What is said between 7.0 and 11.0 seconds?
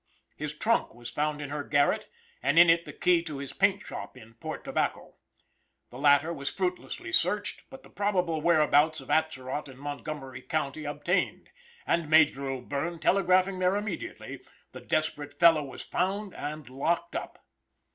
searched, but the probable whereabouts of Atzerott in Mongomery county